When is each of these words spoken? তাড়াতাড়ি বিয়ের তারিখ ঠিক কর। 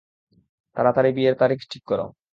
তাড়াতাড়ি 0.77 1.09
বিয়ের 1.15 1.35
তারিখ 1.41 1.59
ঠিক 1.71 1.83
কর। 1.87 1.99